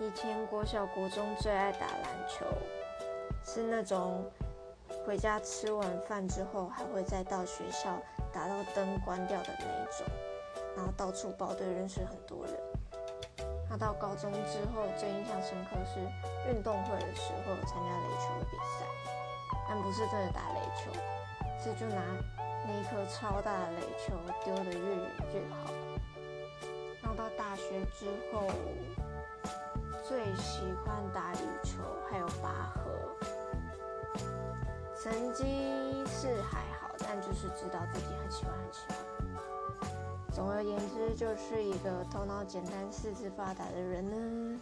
[0.00, 2.46] 以前国小国中最爱打篮球，
[3.44, 4.24] 是那种
[5.04, 7.98] 回家吃完饭之后还会再到学校
[8.32, 10.06] 打到灯关掉的那一种，
[10.76, 12.54] 然后到处包队认识很多人。
[13.68, 15.98] 那到高中之后最印象深刻是
[16.48, 18.86] 运动会的时候参加垒球的比赛，
[19.68, 20.92] 但不是真的打垒球，
[21.58, 22.00] 是就拿
[22.64, 25.72] 那一颗超大的垒球丢得越远越好。
[27.02, 28.46] 然后到大学之后。
[30.36, 32.90] 喜欢打羽球，还有拔河。
[35.00, 35.44] 成绩
[36.06, 38.96] 是还好，但就是知道自己很喜欢很喜欢。
[40.32, 44.60] 总而言之，就是一个头脑简单、四肢发达的人呢。